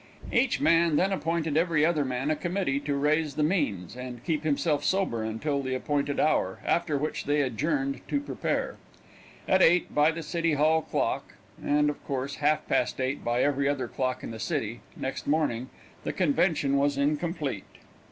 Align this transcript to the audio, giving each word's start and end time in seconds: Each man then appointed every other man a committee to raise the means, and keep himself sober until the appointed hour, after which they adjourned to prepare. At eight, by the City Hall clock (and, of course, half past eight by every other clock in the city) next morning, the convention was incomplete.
Each 0.33 0.59
man 0.59 0.95
then 0.95 1.11
appointed 1.11 1.55
every 1.55 1.85
other 1.85 2.03
man 2.03 2.31
a 2.31 2.35
committee 2.35 2.79
to 2.79 2.95
raise 2.95 3.35
the 3.35 3.43
means, 3.43 3.95
and 3.95 4.23
keep 4.25 4.43
himself 4.43 4.83
sober 4.83 5.21
until 5.21 5.61
the 5.61 5.75
appointed 5.75 6.19
hour, 6.19 6.57
after 6.65 6.97
which 6.97 7.25
they 7.25 7.41
adjourned 7.41 8.01
to 8.07 8.19
prepare. 8.19 8.77
At 9.47 9.61
eight, 9.61 9.93
by 9.93 10.09
the 10.09 10.23
City 10.23 10.53
Hall 10.53 10.81
clock 10.81 11.35
(and, 11.63 11.87
of 11.87 12.03
course, 12.03 12.37
half 12.37 12.67
past 12.67 12.99
eight 12.99 13.23
by 13.23 13.43
every 13.43 13.69
other 13.69 13.87
clock 13.87 14.23
in 14.23 14.31
the 14.31 14.39
city) 14.39 14.79
next 14.97 15.27
morning, 15.27 15.69
the 16.03 16.13
convention 16.13 16.77
was 16.77 16.97
incomplete. 16.97 17.65